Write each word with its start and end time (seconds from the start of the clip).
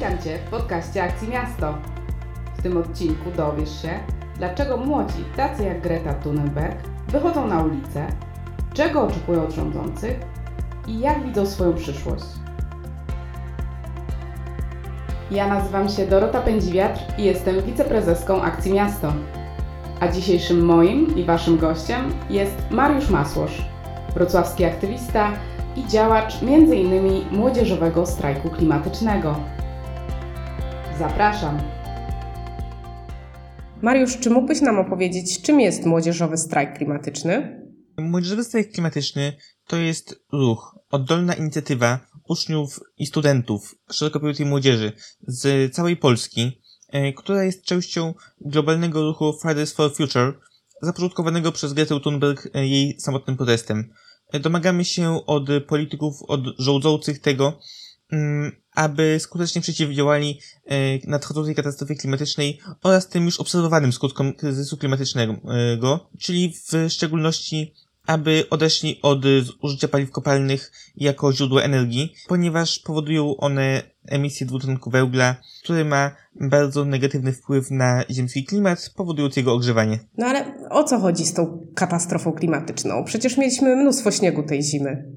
Witam 0.00 0.18
Cię 0.18 0.38
w 0.38 0.50
podcaście 0.50 1.02
Akcji 1.02 1.28
Miasto. 1.28 1.74
W 2.58 2.62
tym 2.62 2.76
odcinku 2.76 3.30
dowiesz 3.36 3.82
się, 3.82 3.88
dlaczego 4.36 4.76
młodzi, 4.76 5.24
tacy 5.36 5.64
jak 5.64 5.80
Greta 5.80 6.14
Thunberg, 6.14 6.76
wychodzą 7.08 7.46
na 7.46 7.62
ulicę, 7.62 8.06
czego 8.74 9.02
oczekują 9.02 9.42
od 9.42 9.52
rządzących 9.52 10.20
i 10.86 11.00
jak 11.00 11.24
widzą 11.24 11.46
swoją 11.46 11.74
przyszłość. 11.74 12.24
Ja 15.30 15.48
nazywam 15.48 15.88
się 15.88 16.06
Dorota 16.06 16.40
Pędziwiatr 16.40 17.00
i 17.18 17.24
jestem 17.24 17.62
wiceprezeską 17.62 18.42
Akcji 18.42 18.72
Miasto. 18.72 19.12
A 20.00 20.08
dzisiejszym 20.08 20.64
moim 20.64 21.16
i 21.16 21.24
Waszym 21.24 21.58
gościem 21.58 22.12
jest 22.30 22.70
Mariusz 22.70 23.10
Masłosz, 23.10 23.64
wrocławski 24.14 24.64
aktywista 24.64 25.30
i 25.76 25.86
działacz 25.86 26.42
m.in. 26.42 27.24
młodzieżowego 27.30 28.06
strajku 28.06 28.50
klimatycznego. 28.50 29.36
Zapraszam. 31.00 31.58
Mariusz, 33.82 34.18
czy 34.18 34.30
mógłbyś 34.30 34.60
nam 34.60 34.78
opowiedzieć, 34.78 35.42
czym 35.42 35.60
jest 35.60 35.86
młodzieżowy 35.86 36.36
strajk 36.36 36.76
klimatyczny? 36.76 37.62
Młodzieżowy 37.98 38.44
strajk 38.44 38.72
klimatyczny 38.72 39.32
to 39.66 39.76
jest 39.76 40.24
ruch, 40.32 40.78
oddolna 40.90 41.34
inicjatywa 41.34 42.00
uczniów 42.28 42.80
i 42.98 43.06
studentów, 43.06 43.74
szeroko 43.92 44.20
pojętej 44.20 44.46
młodzieży 44.46 44.92
z 45.20 45.74
całej 45.74 45.96
Polski, 45.96 46.60
e, 46.88 47.12
która 47.12 47.44
jest 47.44 47.64
częścią 47.64 48.14
globalnego 48.40 49.02
ruchu 49.02 49.32
Fridays 49.42 49.72
for 49.72 49.96
Future, 49.96 50.38
zapoczątkowanego 50.82 51.52
przez 51.52 51.72
Gretę 51.72 52.00
Thunberg 52.00 52.48
e, 52.54 52.66
jej 52.66 53.00
samotnym 53.00 53.36
protestem. 53.36 53.90
E, 54.32 54.40
domagamy 54.40 54.84
się 54.84 55.26
od 55.26 55.44
polityków, 55.66 56.22
od 56.22 56.40
rządzących 56.58 57.18
tego, 57.18 57.58
aby 58.74 59.16
skutecznie 59.20 59.60
przeciwdziałali 59.60 60.40
nadchodzącej 61.06 61.54
katastrofie 61.54 61.94
klimatycznej 61.94 62.60
oraz 62.82 63.08
tym 63.08 63.24
już 63.24 63.40
obserwowanym 63.40 63.92
skutkom 63.92 64.32
kryzysu 64.32 64.76
klimatycznego, 64.76 65.36
czyli 66.18 66.54
w 66.68 66.92
szczególności 66.92 67.74
aby 68.06 68.44
odeszli 68.50 68.98
od 69.02 69.24
użycia 69.62 69.88
paliw 69.88 70.10
kopalnych 70.10 70.72
jako 70.96 71.32
źródła 71.32 71.62
energii, 71.62 72.14
ponieważ 72.28 72.78
powodują 72.78 73.36
one 73.36 73.82
emisję 74.06 74.46
dwutlenku 74.46 74.90
węgla, 74.90 75.36
który 75.62 75.84
ma 75.84 76.10
bardzo 76.40 76.84
negatywny 76.84 77.32
wpływ 77.32 77.70
na 77.70 78.04
ziemski 78.10 78.44
klimat, 78.44 78.92
powodując 78.96 79.36
jego 79.36 79.52
ogrzewanie. 79.52 79.98
No 80.18 80.26
ale 80.26 80.68
o 80.70 80.84
co 80.84 80.98
chodzi 80.98 81.26
z 81.26 81.34
tą 81.34 81.66
katastrofą 81.74 82.32
klimatyczną? 82.32 83.04
Przecież 83.04 83.36
mieliśmy 83.36 83.76
mnóstwo 83.76 84.10
śniegu 84.10 84.42
tej 84.42 84.62
zimy. 84.62 85.12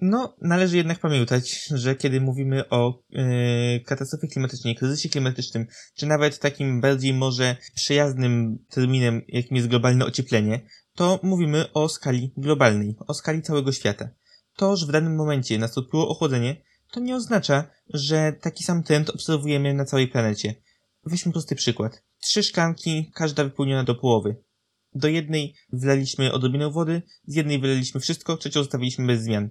No, 0.00 0.36
należy 0.40 0.76
jednak 0.76 0.98
pamiętać, 0.98 1.68
że 1.74 1.96
kiedy 1.96 2.20
mówimy 2.20 2.68
o 2.68 3.02
yy, 3.10 3.80
katastrofie 3.86 4.28
klimatycznej, 4.28 4.76
kryzysie 4.76 5.08
klimatycznym, 5.08 5.66
czy 5.96 6.06
nawet 6.06 6.38
takim 6.38 6.80
bardziej 6.80 7.14
może 7.14 7.56
przyjaznym 7.74 8.58
terminem, 8.70 9.22
jakim 9.28 9.56
jest 9.56 9.68
globalne 9.68 10.04
ocieplenie, 10.06 10.60
to 10.94 11.20
mówimy 11.22 11.72
o 11.72 11.88
skali 11.88 12.32
globalnej, 12.36 12.96
o 13.06 13.14
skali 13.14 13.42
całego 13.42 13.72
świata. 13.72 14.08
To, 14.56 14.76
że 14.76 14.86
w 14.86 14.92
danym 14.92 15.16
momencie 15.16 15.58
nastąpiło 15.58 16.08
ochłodzenie, 16.08 16.56
to 16.92 17.00
nie 17.00 17.16
oznacza, 17.16 17.70
że 17.94 18.32
taki 18.40 18.64
sam 18.64 18.82
trend 18.82 19.10
obserwujemy 19.10 19.74
na 19.74 19.84
całej 19.84 20.08
planecie. 20.08 20.54
Weźmy 21.04 21.32
prosty 21.32 21.56
przykład. 21.56 22.02
Trzy 22.20 22.42
szklanki, 22.42 23.10
każda 23.14 23.44
wypełniona 23.44 23.84
do 23.84 23.94
połowy. 23.94 24.36
Do 24.94 25.08
jednej 25.08 25.54
wlaliśmy 25.72 26.32
odrobinę 26.32 26.70
wody, 26.70 27.02
z 27.26 27.34
jednej 27.36 27.58
wylaliśmy 27.58 28.00
wszystko, 28.00 28.36
trzecią 28.36 28.60
zostawiliśmy 28.60 29.06
bez 29.06 29.22
zmian. 29.22 29.50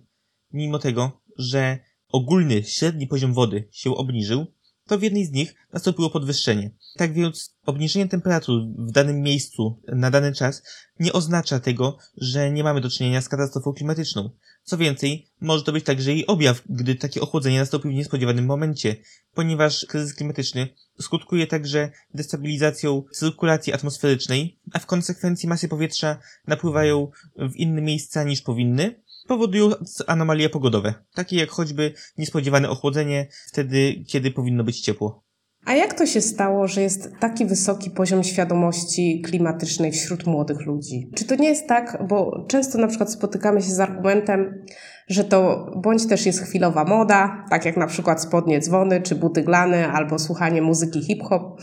Mimo 0.53 0.79
tego, 0.79 1.21
że 1.37 1.79
ogólny, 2.09 2.63
średni 2.63 3.07
poziom 3.07 3.33
wody 3.33 3.67
się 3.71 3.95
obniżył, 3.95 4.45
to 4.87 4.97
w 4.97 5.03
jednej 5.03 5.25
z 5.25 5.31
nich 5.31 5.55
nastąpiło 5.73 6.09
podwyższenie. 6.09 6.71
Tak 6.95 7.13
więc 7.13 7.55
obniżenie 7.65 8.07
temperatur 8.07 8.61
w 8.77 8.91
danym 8.91 9.21
miejscu 9.21 9.81
na 9.87 10.11
dany 10.11 10.33
czas 10.33 10.63
nie 10.99 11.13
oznacza 11.13 11.59
tego, 11.59 11.97
że 12.17 12.51
nie 12.51 12.63
mamy 12.63 12.81
do 12.81 12.89
czynienia 12.89 13.21
z 13.21 13.29
katastrofą 13.29 13.73
klimatyczną. 13.73 14.29
Co 14.63 14.77
więcej, 14.77 15.27
może 15.41 15.63
to 15.63 15.71
być 15.71 15.85
także 15.85 16.13
i 16.13 16.27
objaw, 16.27 16.61
gdy 16.69 16.95
takie 16.95 17.21
ochłodzenie 17.21 17.59
nastąpi 17.59 17.89
w 17.89 17.93
niespodziewanym 17.93 18.45
momencie, 18.45 18.95
ponieważ 19.33 19.85
kryzys 19.85 20.13
klimatyczny 20.13 20.67
skutkuje 21.01 21.47
także 21.47 21.91
destabilizacją 22.13 23.03
cyrkulacji 23.11 23.73
atmosferycznej, 23.73 24.59
a 24.73 24.79
w 24.79 24.85
konsekwencji 24.85 25.49
masy 25.49 25.67
powietrza 25.67 26.17
napływają 26.47 27.11
w 27.35 27.55
inne 27.55 27.81
miejsca 27.81 28.23
niż 28.23 28.41
powinny, 28.41 29.03
powodują 29.27 29.69
anomalie 30.07 30.49
pogodowe, 30.49 30.93
takie 31.15 31.37
jak 31.37 31.49
choćby 31.49 31.93
niespodziewane 32.17 32.69
ochłodzenie 32.69 33.27
wtedy, 33.47 34.03
kiedy 34.07 34.31
powinno 34.31 34.63
być 34.63 34.81
ciepło. 34.81 35.27
A 35.65 35.73
jak 35.73 35.93
to 35.93 36.05
się 36.05 36.21
stało, 36.21 36.67
że 36.67 36.81
jest 36.81 37.09
taki 37.19 37.45
wysoki 37.45 37.91
poziom 37.91 38.23
świadomości 38.23 39.21
klimatycznej 39.25 39.91
wśród 39.91 40.27
młodych 40.27 40.65
ludzi? 40.65 41.09
Czy 41.15 41.25
to 41.25 41.35
nie 41.35 41.49
jest 41.49 41.67
tak, 41.67 42.03
bo 42.09 42.45
często 42.49 42.77
na 42.77 42.87
przykład 42.87 43.11
spotykamy 43.11 43.61
się 43.61 43.71
z 43.71 43.79
argumentem, 43.79 44.65
że 45.07 45.23
to 45.23 45.71
bądź 45.83 46.07
też 46.07 46.25
jest 46.25 46.41
chwilowa 46.41 46.83
moda, 46.83 47.45
tak 47.49 47.65
jak 47.65 47.77
na 47.77 47.87
przykład 47.87 48.21
spodnie 48.21 48.59
dzwony, 48.59 49.01
czy 49.01 49.15
buty 49.15 49.41
glany, 49.43 49.87
albo 49.87 50.19
słuchanie 50.19 50.61
muzyki 50.61 51.01
hip-hop, 51.01 51.61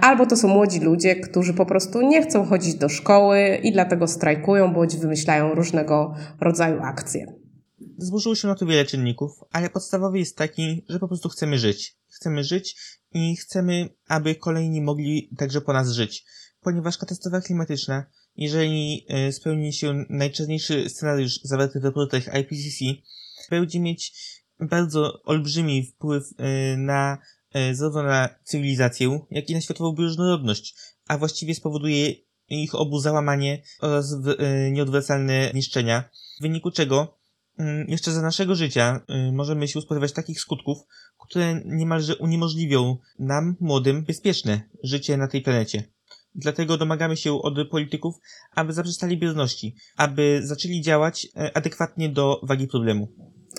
albo 0.00 0.26
to 0.26 0.36
są 0.36 0.48
młodzi 0.48 0.80
ludzie, 0.80 1.16
którzy 1.16 1.54
po 1.54 1.66
prostu 1.66 2.00
nie 2.00 2.22
chcą 2.22 2.46
chodzić 2.46 2.74
do 2.74 2.88
szkoły 2.88 3.60
i 3.62 3.72
dlatego 3.72 4.08
strajkują, 4.08 4.74
bądź 4.74 4.96
wymyślają 4.96 5.54
różnego 5.54 6.14
rodzaju 6.40 6.80
akcje. 6.82 7.26
Złożyło 7.98 8.34
się 8.34 8.48
na 8.48 8.54
to 8.54 8.66
wiele 8.66 8.84
czynników, 8.84 9.30
ale 9.52 9.70
podstawowy 9.70 10.18
jest 10.18 10.36
taki, 10.36 10.84
że 10.88 10.98
po 10.98 11.08
prostu 11.08 11.28
chcemy 11.28 11.58
żyć. 11.58 11.96
Chcemy 12.08 12.44
żyć 12.44 12.76
i 13.12 13.36
chcemy, 13.36 13.88
aby 14.08 14.34
kolejni 14.34 14.80
mogli 14.80 15.30
także 15.38 15.60
po 15.60 15.72
nas 15.72 15.90
żyć. 15.90 16.24
Ponieważ 16.60 16.98
katastrofa 16.98 17.40
klimatyczna, 17.40 18.06
jeżeli 18.36 19.06
e, 19.08 19.32
spełni 19.32 19.72
się 19.72 20.04
najczarniejszy 20.10 20.88
scenariusz 20.88 21.40
zawarty 21.42 21.80
w 21.80 21.84
raportach 21.84 22.22
IPCC, 22.40 22.84
będzie 23.50 23.80
mieć 23.80 24.12
bardzo 24.60 25.22
olbrzymi 25.22 25.86
wpływ 25.86 26.24
e, 26.38 26.76
na 26.76 27.12
e, 27.14 27.18
zarówno 27.72 28.02
na 28.02 28.28
cywilizację, 28.44 29.20
jak 29.30 29.50
i 29.50 29.54
na 29.54 29.60
światową 29.60 29.92
bioróżnorodność, 29.92 30.74
a 31.08 31.18
właściwie 31.18 31.54
spowoduje 31.54 32.12
ich 32.48 32.74
obu 32.74 33.00
załamanie 33.00 33.62
oraz 33.80 34.14
nieodwracalne 34.70 35.50
niszczenia, 35.54 36.10
w 36.38 36.42
wyniku 36.42 36.70
czego 36.70 37.20
Mm, 37.60 37.88
jeszcze 37.88 38.12
za 38.12 38.22
naszego 38.22 38.54
życia 38.54 39.00
y, 39.28 39.32
możemy 39.32 39.68
się 39.68 39.80
spodziewać 39.80 40.12
takich 40.12 40.40
skutków, 40.40 40.78
które 41.18 41.62
niemalże 41.64 42.16
uniemożliwią 42.16 42.96
nam, 43.18 43.56
młodym, 43.60 44.04
bezpieczne 44.04 44.60
życie 44.82 45.16
na 45.16 45.28
tej 45.28 45.42
planecie. 45.42 45.84
Dlatego 46.34 46.76
domagamy 46.76 47.16
się 47.16 47.42
od 47.42 47.68
polityków, 47.70 48.14
aby 48.54 48.72
zaprzestali 48.72 49.18
bierności, 49.18 49.76
aby 49.96 50.40
zaczęli 50.44 50.80
działać 50.80 51.26
e, 51.36 51.56
adekwatnie 51.56 52.08
do 52.08 52.40
wagi 52.42 52.66
problemu. 52.66 53.08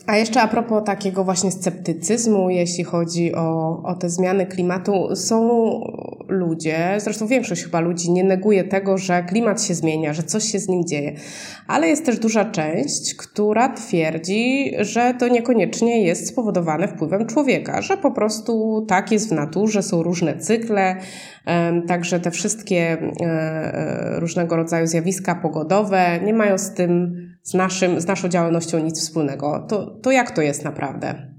A 0.07 0.17
jeszcze 0.17 0.41
a 0.41 0.47
propos 0.47 0.83
takiego 0.85 1.23
właśnie 1.23 1.51
sceptycyzmu, 1.51 2.49
jeśli 2.49 2.83
chodzi 2.83 3.35
o, 3.35 3.81
o 3.83 3.95
te 3.95 4.09
zmiany 4.09 4.45
klimatu, 4.45 5.15
są 5.15 5.49
ludzie, 6.27 6.95
zresztą 6.97 7.27
większość 7.27 7.63
chyba 7.63 7.79
ludzi 7.79 8.11
nie 8.11 8.23
neguje 8.23 8.63
tego, 8.63 8.97
że 8.97 9.23
klimat 9.23 9.63
się 9.63 9.73
zmienia, 9.75 10.13
że 10.13 10.23
coś 10.23 10.43
się 10.43 10.59
z 10.59 10.67
nim 10.67 10.85
dzieje, 10.85 11.13
ale 11.67 11.87
jest 11.87 12.05
też 12.05 12.19
duża 12.19 12.45
część, 12.45 13.15
która 13.15 13.69
twierdzi, 13.69 14.73
że 14.79 15.13
to 15.19 15.27
niekoniecznie 15.27 16.03
jest 16.03 16.27
spowodowane 16.27 16.87
wpływem 16.87 17.27
człowieka, 17.27 17.81
że 17.81 17.97
po 17.97 18.11
prostu 18.11 18.85
tak 18.87 19.11
jest 19.11 19.29
w 19.29 19.31
naturze, 19.31 19.83
są 19.83 20.03
różne 20.03 20.37
cykle, 20.37 20.95
także 21.87 22.19
te 22.19 22.31
wszystkie 22.31 22.77
e, 22.77 23.23
e, 23.25 24.19
różnego 24.19 24.55
rodzaju 24.55 24.87
zjawiska 24.87 25.35
pogodowe 25.35 26.19
nie 26.23 26.33
mają 26.33 26.57
z 26.57 26.73
tym, 26.73 27.30
z, 27.43 27.53
naszym, 27.53 28.01
z 28.01 28.05
naszą 28.05 28.29
działalnością 28.29 28.79
nic 28.79 28.99
wspólnego. 28.99 29.65
To, 29.69 29.85
to 30.03 30.11
jak 30.11 30.35
to 30.35 30.41
jest 30.41 30.63
naprawdę? 30.63 31.31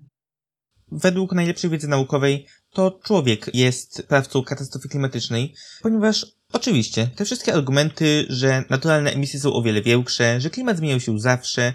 Według 0.93 1.33
najlepszej 1.33 1.71
wiedzy 1.71 1.89
naukowej 1.89 2.47
to 2.71 3.01
człowiek 3.05 3.55
jest 3.55 3.99
sprawcą 3.99 4.43
katastrofy 4.43 4.89
klimatycznej, 4.89 5.55
ponieważ 5.83 6.27
oczywiście 6.53 7.07
te 7.17 7.25
wszystkie 7.25 7.55
argumenty, 7.55 8.27
że 8.29 8.65
naturalne 8.71 9.11
emisje 9.13 9.41
są 9.41 9.53
o 9.53 9.63
wiele 9.63 9.83
większe, 9.83 10.41
że 10.41 10.51
klimat 10.51 10.77
zmieniał 10.77 11.01
się 11.01 11.19
zawsze, 11.19 11.75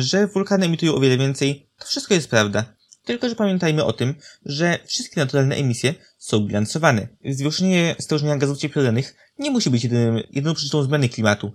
że 0.00 0.26
wulkany 0.26 0.66
emitują 0.66 0.94
o 0.94 1.00
wiele 1.00 1.18
więcej, 1.18 1.68
to 1.78 1.86
wszystko 1.86 2.14
jest 2.14 2.30
prawda. 2.30 2.64
Tylko, 3.04 3.28
że 3.28 3.34
pamiętajmy 3.34 3.84
o 3.84 3.92
tym, 3.92 4.14
że 4.44 4.78
wszystkie 4.86 5.20
naturalne 5.20 5.54
emisje 5.54 5.94
są 6.18 6.40
bilansowane. 6.40 7.08
Zwiększenie 7.24 7.96
stężenia 7.98 8.36
gazów 8.36 8.58
cieplarnianych 8.58 9.14
nie 9.38 9.50
musi 9.50 9.70
być 9.70 9.84
jedyną 10.30 10.54
przyczyną 10.54 10.82
zmiany 10.82 11.08
klimatu. 11.08 11.52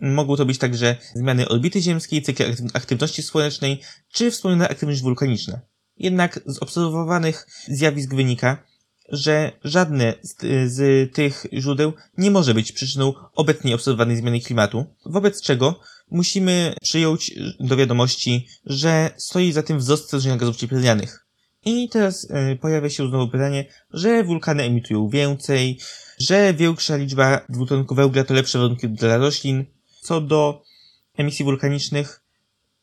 Mogą 0.00 0.36
to 0.36 0.46
być 0.46 0.58
także 0.58 0.96
zmiany 1.14 1.48
orbity 1.48 1.82
ziemskiej, 1.82 2.22
cykli 2.22 2.44
aktywności 2.74 3.22
słonecznej, 3.22 3.80
czy 4.12 4.30
wspomniana 4.30 4.68
aktywność 4.68 5.02
wulkaniczna. 5.02 5.60
Jednak 5.96 6.40
z 6.46 6.58
obserwowanych 6.58 7.46
zjawisk 7.68 8.14
wynika, 8.14 8.64
że 9.08 9.52
żadne 9.64 10.14
z, 10.22 10.36
z, 10.72 11.12
tych 11.12 11.46
źródeł 11.52 11.92
nie 12.18 12.30
może 12.30 12.54
być 12.54 12.72
przyczyną 12.72 13.14
obecnie 13.34 13.74
obserwowanej 13.74 14.16
zmiany 14.16 14.40
klimatu, 14.40 14.84
wobec 15.06 15.42
czego 15.42 15.80
musimy 16.10 16.74
przyjąć 16.82 17.34
do 17.60 17.76
wiadomości, 17.76 18.48
że 18.66 19.10
stoi 19.16 19.52
za 19.52 19.62
tym 19.62 19.78
wzrost 19.78 20.06
stężenia 20.06 20.36
gazów 20.36 20.56
cieplarnianych. 20.56 21.26
I 21.64 21.88
teraz 21.88 22.24
y, 22.24 22.58
pojawia 22.60 22.90
się 22.90 23.08
znowu 23.08 23.28
pytanie, 23.28 23.64
że 23.90 24.24
wulkany 24.24 24.62
emitują 24.62 25.08
więcej, 25.08 25.78
że 26.18 26.54
większa 26.54 26.96
liczba 26.96 27.40
dwutlenku 27.48 27.94
węgla 27.94 28.24
to 28.24 28.34
lepsze 28.34 28.58
warunki 28.58 28.88
dla 28.88 29.16
roślin. 29.16 29.64
Co 30.04 30.20
do 30.20 30.62
emisji 31.16 31.44
wulkanicznych, 31.44 32.22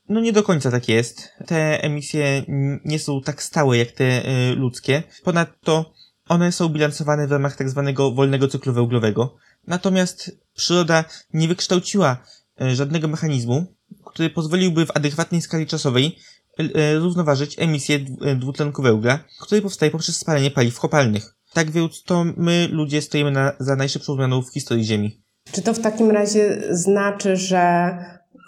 no 0.09 0.19
nie 0.19 0.33
do 0.33 0.44
końca 0.44 0.71
tak 0.71 0.89
jest. 0.89 1.29
Te 1.47 1.83
emisje 1.83 2.45
nie 2.85 3.00
są 3.00 3.21
tak 3.21 3.44
stałe 3.44 3.77
jak 3.77 3.91
te 3.91 4.25
y, 4.51 4.56
ludzkie. 4.56 5.03
Ponadto 5.23 5.94
one 6.29 6.51
są 6.51 6.69
bilansowane 6.69 7.27
w 7.27 7.31
ramach 7.31 7.56
tak 7.56 7.69
zwanego 7.69 8.12
wolnego 8.12 8.47
cyklu 8.47 8.73
węglowego. 8.73 9.35
Natomiast 9.68 10.31
przyroda 10.53 11.06
nie 11.33 11.47
wykształciła 11.47 12.18
y, 12.62 12.75
żadnego 12.75 13.07
mechanizmu, 13.07 13.75
który 14.06 14.29
pozwoliłby 14.29 14.85
w 14.85 14.91
adekwatnej 14.91 15.41
skali 15.41 15.67
czasowej 15.67 16.17
y, 16.59 17.00
równoważyć 17.00 17.56
emisję 17.59 18.00
dwutlenku 18.35 18.81
węgla, 18.81 19.19
który 19.41 19.62
powstaje 19.62 19.91
poprzez 19.91 20.17
spalanie 20.17 20.51
paliw 20.51 20.79
kopalnych. 20.79 21.35
Tak 21.53 21.71
więc 21.71 22.03
to 22.03 22.24
my, 22.38 22.67
ludzie, 22.71 23.01
stoimy 23.01 23.31
na, 23.31 23.51
za 23.59 23.75
najszybszą 23.75 24.15
zmianą 24.15 24.41
w 24.41 24.53
historii 24.53 24.85
Ziemi. 24.85 25.21
Czy 25.51 25.61
to 25.61 25.73
w 25.73 25.79
takim 25.79 26.11
razie 26.11 26.61
znaczy, 26.69 27.38
że 27.38 27.95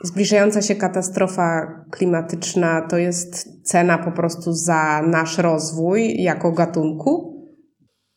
zbliżająca 0.04 0.62
się 0.62 0.76
katastrofa 0.76 1.68
klimatyczna 1.92 2.88
to 2.90 2.98
jest 2.98 3.48
cena 3.64 3.98
po 3.98 4.12
prostu 4.12 4.54
za 4.54 5.02
nasz 5.02 5.38
rozwój 5.38 6.24
jako 6.24 6.52
gatunku? 6.52 7.34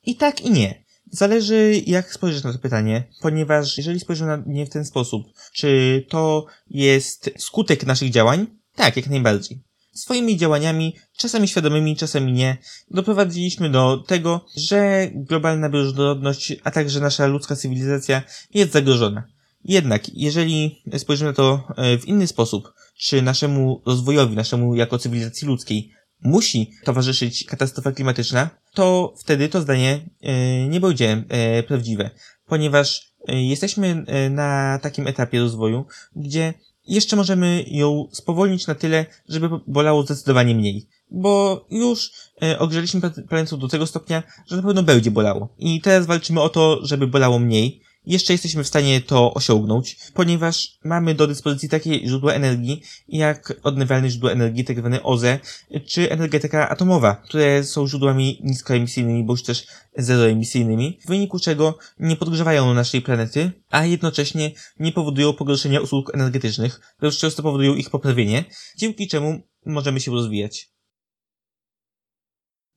I 0.03 0.17
tak, 0.17 0.41
i 0.41 0.51
nie. 0.51 0.85
Zależy, 1.13 1.73
jak 1.87 2.13
spojrzysz 2.13 2.45
na 2.45 2.53
to 2.53 2.59
pytanie, 2.59 3.05
ponieważ 3.23 3.79
jeżeli 3.79 4.01
spojrzysz 4.01 4.27
na 4.27 4.43
nie 4.47 4.67
w 4.67 4.71
ten 4.71 4.85
sposób, 4.85 5.23
czy 5.53 6.03
to 6.09 6.47
jest 6.71 7.31
skutek 7.39 7.87
naszych 7.87 8.11
działań? 8.11 8.47
Tak, 8.75 8.97
jak 8.97 9.07
najbardziej. 9.07 9.63
Swoimi 9.97 10.37
działaniami, 10.37 10.97
czasami 11.17 11.49
świadomymi, 11.49 11.97
czasami 11.97 12.33
nie, 12.33 12.57
doprowadziliśmy 12.91 13.71
do 13.71 14.05
tego, 14.07 14.47
że 14.57 15.11
globalna 15.15 15.69
bioróżnorodność, 15.69 16.53
a 16.65 16.71
także 16.71 17.01
nasza 17.01 17.27
ludzka 17.27 17.57
cywilizacja 17.57 18.23
jest 18.55 18.73
zagrożona. 18.73 19.25
Jednak, 19.65 20.03
jeżeli 20.15 20.83
spojrzymy 20.99 21.31
na 21.31 21.37
to 21.37 21.69
e, 21.77 21.99
w 21.99 22.09
inny 22.09 22.27
sposób, 22.27 22.73
czy 22.99 23.23
naszemu 23.23 23.83
rozwojowi, 23.87 24.37
naszemu 24.37 24.75
jako 24.75 24.99
cywilizacji 24.99 25.49
ludzkiej 25.49 25.93
musi 26.23 26.71
towarzyszyć 26.85 27.45
katastrofa 27.45 27.93
klimatyczna, 27.93 28.51
to 28.75 29.15
wtedy 29.19 29.49
to 29.49 29.61
zdanie 29.61 30.09
e, 30.21 30.69
nie 30.69 30.81
będzie 30.81 31.25
e, 31.29 31.63
prawdziwe, 31.63 32.11
ponieważ 32.47 33.13
jesteśmy 33.29 34.05
na 34.31 34.79
takim 34.83 35.07
etapie 35.07 35.41
rozwoju, 35.41 35.87
gdzie 36.17 36.55
jeszcze 36.89 37.17
możemy 37.17 37.65
ją 37.67 38.09
spowolnić 38.13 38.67
na 38.67 38.75
tyle, 38.75 39.07
żeby 39.29 39.49
bolało 39.67 40.03
zdecydowanie 40.03 40.55
mniej. 40.55 40.87
Bo 41.11 41.65
już 41.71 42.11
ogrzeliśmy 42.59 43.01
planetę 43.29 43.57
do 43.57 43.69
tego 43.69 43.87
stopnia, 43.87 44.23
że 44.47 44.57
na 44.57 44.63
pewno 44.63 44.83
będzie 44.83 45.11
bolało. 45.11 45.49
I 45.59 45.81
teraz 45.81 46.07
walczymy 46.07 46.41
o 46.41 46.49
to, 46.49 46.79
żeby 46.83 47.07
bolało 47.07 47.39
mniej, 47.39 47.81
jeszcze 48.07 48.33
jesteśmy 48.33 48.65
w 48.65 48.69
stanie 48.69 49.01
to 49.01 49.35
osiągnąć, 49.35 49.97
ponieważ 50.15 50.79
mamy 50.85 51.15
do 51.15 51.27
dyspozycji 51.27 51.69
takie 51.69 52.07
źródła 52.07 52.33
energii, 52.33 52.83
jak 53.09 53.53
odnawialne 53.63 54.11
źródła 54.11 54.31
energii, 54.31 54.65
tak 54.65 54.79
zwane 54.79 55.03
OZE, 55.03 55.39
czy 55.87 56.11
energetyka 56.11 56.69
atomowa, 56.69 57.15
które 57.15 57.65
są 57.65 57.89
źródłami 57.89 58.41
niskoemisyjnymi, 58.45 59.25
bądź 59.25 59.43
też 59.43 59.67
zeroemisyjnymi, 59.97 60.99
w 61.05 61.09
wyniku 61.09 61.39
czego 61.39 61.79
nie 61.99 62.17
podgrzewają 62.17 62.75
naszej 62.75 63.03
planety, 63.03 63.51
a 63.71 63.85
jednocześnie 63.85 64.51
nie 64.81 64.93
powodują 64.93 65.33
pogorszenia 65.33 65.81
usług 65.81 66.15
energetycznych, 66.15 66.81
lecz 67.03 67.19
często 67.19 67.43
powodują 67.43 67.75
ich 67.75 67.91
poprawienie, 67.91 68.45
dzięki 68.77 69.09
czemu 69.09 69.41
możemy 69.67 70.01
się 70.01 70.11
rozwijać. 70.11 70.71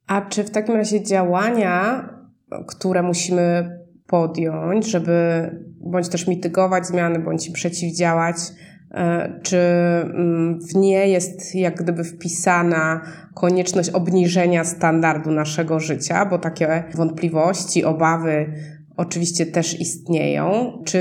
A 0.07 0.21
czy 0.21 0.43
w 0.43 0.51
takim 0.51 0.75
razie 0.75 1.03
działania, 1.03 2.09
które 2.67 3.03
musimy 3.03 3.78
podjąć, 4.09 4.85
żeby 4.85 5.49
bądź 5.81 6.09
też 6.09 6.27
mitygować 6.27 6.87
zmiany, 6.87 7.19
bądź 7.19 7.49
przeciwdziałać, 7.49 8.35
e, 8.91 9.39
czy 9.43 9.57
mm, 9.57 10.59
w 10.61 10.75
nie 10.75 11.09
jest 11.09 11.55
jak 11.55 11.83
gdyby 11.83 12.03
wpisana 12.03 13.01
konieczność 13.35 13.89
obniżenia 13.89 14.63
standardu 14.63 15.31
naszego 15.31 15.79
życia, 15.79 16.25
bo 16.25 16.37
takie 16.37 16.83
wątpliwości, 16.95 17.83
obawy 17.83 18.53
oczywiście 18.97 19.45
też 19.45 19.79
istnieją. 19.79 20.71
Czy 20.85 20.99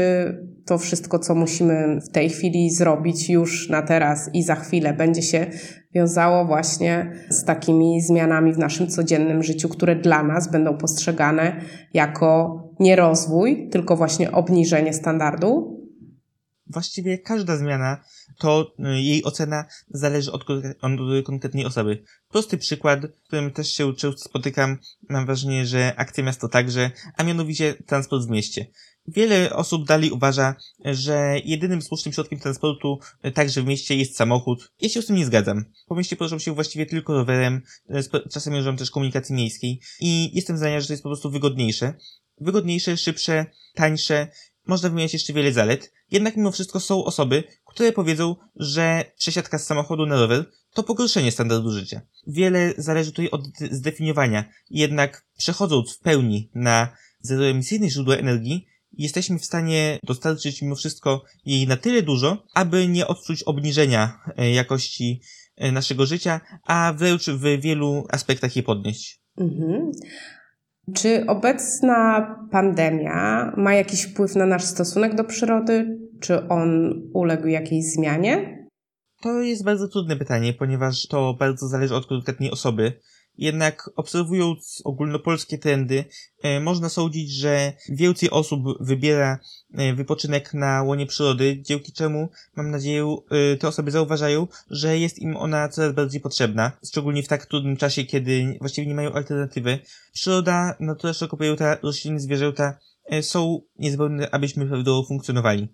to 0.69 0.79
wszystko, 0.79 1.19
co 1.19 1.35
musimy 1.35 2.01
w 2.01 2.09
tej 2.09 2.31
chwili 2.31 2.71
zrobić 2.71 3.31
już 3.31 3.69
na 3.69 3.83
teraz 3.83 4.31
i 4.35 4.43
za 4.43 4.55
chwilę, 4.55 4.93
będzie 4.93 5.23
się 5.23 5.47
wiązało 5.95 6.45
właśnie 6.45 7.13
z 7.31 7.45
takimi 7.45 8.03
zmianami 8.03 8.53
w 8.53 8.59
naszym 8.59 8.89
codziennym 8.89 9.43
życiu, 9.43 9.69
które 9.69 9.97
dla 9.97 10.23
nas 10.23 10.51
będą 10.51 10.77
postrzegane 10.77 11.61
jako 11.95 12.63
nie 12.81 12.97
rozwój, 12.97 13.69
tylko 13.69 13.97
właśnie 13.97 14.33
obniżenie 14.33 14.93
standardu? 14.93 15.79
Właściwie 16.67 17.19
każda 17.19 17.57
zmiana, 17.57 18.01
to 18.39 18.73
y, 18.79 19.01
jej 19.01 19.25
ocena 19.25 19.65
zależy 19.91 20.33
od, 20.33 20.45
konkretnej 21.25 21.65
osoby. 21.65 22.05
Prosty 22.29 22.59
przykład, 22.59 23.01
którym 23.27 23.51
też 23.51 23.73
się 23.73 23.95
często 23.95 24.29
spotykam, 24.29 24.79
mam 25.09 25.27
wrażenie, 25.27 25.67
że 25.67 25.95
akcja 25.97 26.25
miasto 26.25 26.49
także, 26.49 26.91
a 27.17 27.23
mianowicie 27.25 27.75
transport 27.87 28.27
w 28.27 28.31
mieście. 28.31 28.67
Wiele 29.09 29.57
osób 29.57 29.87
dalej 29.87 30.11
uważa, 30.11 30.55
że 30.85 31.41
jedynym 31.45 31.83
słusznym 31.83 32.13
środkiem 32.13 32.39
transportu 32.39 32.99
y, 33.27 33.33
także 33.33 33.63
w 33.63 33.67
mieście 33.67 33.97
jest 33.97 34.17
samochód. 34.17 34.73
Ja 34.81 34.89
się 34.89 35.03
z 35.03 35.07
tym 35.07 35.17
nie 35.17 35.27
zgadzam. 35.27 35.65
Po 35.87 35.95
mieście 35.95 36.17
poruszam 36.17 36.41
się 36.41 36.55
właściwie 36.55 36.87
tylko 36.87 37.15
rowerem, 37.15 37.63
y, 37.91 38.29
czasem 38.33 38.55
używam 38.55 38.77
też 38.77 38.91
komunikacji 38.91 39.35
miejskiej 39.35 39.81
i 40.01 40.31
jestem 40.35 40.57
zdania, 40.57 40.81
że 40.81 40.87
to 40.87 40.93
jest 40.93 41.03
po 41.03 41.09
prostu 41.09 41.31
wygodniejsze 41.31 41.95
wygodniejsze, 42.41 42.97
szybsze, 42.97 43.47
tańsze. 43.75 44.29
Można 44.67 44.89
wymieniać 44.89 45.13
jeszcze 45.13 45.33
wiele 45.33 45.53
zalet. 45.53 45.93
Jednak 46.11 46.37
mimo 46.37 46.53
wszystko 46.53 46.81
są 46.81 47.05
osoby, 47.05 47.45
które 47.67 47.93
powiedzą, 47.93 48.37
że 48.57 49.05
przesiadka 49.17 49.59
z 49.59 49.67
samochodu 49.67 50.07
na 50.07 50.17
rower 50.17 50.45
to 50.75 50.83
pogorszenie 50.83 51.33
standardu 51.33 51.71
życia. 51.71 52.01
Wiele 52.27 52.75
zależy 52.79 53.11
tutaj 53.11 53.31
od 53.31 53.43
zdefiniowania. 53.71 54.45
Jednak 54.71 55.27
przechodząc 55.37 55.97
w 55.97 55.99
pełni 55.99 56.51
na 56.55 56.89
zeroemisyjne 57.21 57.91
źródła 57.91 58.17
energii, 58.17 58.67
jesteśmy 58.93 59.39
w 59.39 59.45
stanie 59.45 59.99
dostarczyć 60.03 60.63
mimo 60.63 60.75
wszystko 60.77 61.25
jej 61.45 61.67
na 61.67 61.77
tyle 61.77 62.03
dużo, 62.03 62.45
aby 62.55 62.89
nie 62.89 63.07
odczuć 63.07 63.43
obniżenia 63.43 64.19
e, 64.37 64.51
jakości 64.51 65.21
e, 65.57 65.73
naszego 65.73 66.07
życia, 66.07 66.41
a 66.67 66.95
wręcz 66.97 67.27
w 67.27 67.61
wielu 67.61 68.05
aspektach 68.11 68.57
je 68.57 68.63
podnieść. 68.63 69.21
Mhm. 69.37 69.93
Czy 70.95 71.27
obecna 71.27 72.27
pandemia 72.51 73.53
ma 73.57 73.75
jakiś 73.75 74.03
wpływ 74.03 74.35
na 74.35 74.47
nasz 74.47 74.65
stosunek 74.65 75.15
do 75.15 75.25
przyrody? 75.25 75.99
Czy 76.21 76.49
on 76.49 76.93
uległ 77.13 77.47
jakiejś 77.47 77.85
zmianie? 77.85 78.59
To 79.23 79.41
jest 79.41 79.65
bardzo 79.65 79.89
trudne 79.89 80.17
pytanie, 80.17 80.53
ponieważ 80.53 81.07
to 81.07 81.35
bardzo 81.35 81.69
zależy 81.69 81.95
od 81.95 82.07
konkretnej 82.07 82.51
osoby. 82.51 82.93
Jednak 83.39 83.91
obserwując 83.97 84.83
ogólnopolskie 84.85 85.59
trendy, 85.59 86.05
e, 86.43 86.61
można 86.61 86.89
sądzić, 86.89 87.33
że 87.33 87.73
więcej 87.89 88.31
osób 88.31 88.61
wybiera 88.81 89.39
e, 89.75 89.95
wypoczynek 89.95 90.55
na 90.55 90.83
łonie 90.83 91.07
przyrody, 91.07 91.63
dzięki 91.63 91.93
czemu, 91.93 92.29
mam 92.57 92.71
nadzieję, 92.71 93.17
e, 93.31 93.57
te 93.57 93.69
osoby 93.69 93.91
zauważają, 93.91 94.47
że 94.71 94.99
jest 94.99 95.19
im 95.19 95.37
ona 95.37 95.69
coraz 95.69 95.95
bardziej 95.95 96.21
potrzebna, 96.21 96.73
szczególnie 96.89 97.23
w 97.23 97.29
tak 97.29 97.47
trudnym 97.47 97.77
czasie, 97.77 98.05
kiedy 98.05 98.57
właściwie 98.61 98.89
nie 98.89 98.95
mają 98.95 99.13
alternatywy. 99.13 99.79
Przyroda, 100.13 100.77
natura 100.81 101.13
szeroko 101.13 101.37
pojęta, 101.37 101.79
rośliny, 101.83 102.21
zwierzęta 102.21 102.79
są 103.23 103.61
niezbędne, 103.79 104.31
abyśmy 104.31 104.67
prawidłowo 104.67 105.09
funkcjonowali. 105.09 105.69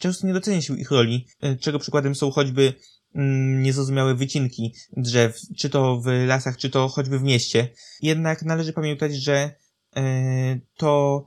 Często 0.00 0.26
nie 0.26 0.32
docenia 0.32 0.62
się 0.62 0.78
ich 0.78 0.90
roli, 0.90 1.26
czego 1.60 1.78
przykładem 1.78 2.14
są 2.14 2.30
choćby 2.30 2.74
niezrozumiałe 3.14 4.14
wycinki 4.14 4.74
drzew, 4.96 5.40
czy 5.56 5.70
to 5.70 6.00
w 6.00 6.06
lasach, 6.26 6.56
czy 6.56 6.70
to 6.70 6.88
choćby 6.88 7.18
w 7.18 7.22
mieście. 7.22 7.68
Jednak 8.02 8.42
należy 8.42 8.72
pamiętać, 8.72 9.14
że 9.14 9.50
e, 9.96 10.60
to 10.76 11.24